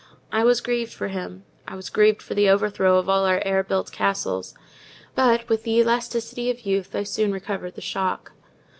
I 0.31 0.43
was 0.43 0.61
grieved 0.61 0.91
for 0.93 1.09
him; 1.09 1.43
I 1.67 1.75
was 1.75 1.91
grieved 1.91 2.23
for 2.23 2.33
the 2.33 2.49
overthrow 2.49 2.97
of 2.97 3.07
all 3.07 3.23
our 3.23 3.39
air 3.45 3.61
built 3.63 3.91
castles: 3.91 4.55
but, 5.13 5.47
with 5.47 5.61
the 5.61 5.75
elasticity 5.79 6.49
of 6.49 6.65
youth, 6.65 6.95
I 6.95 7.03
soon 7.03 7.31
recovered 7.31 7.75
the 7.75 7.81
shock. 7.81 8.31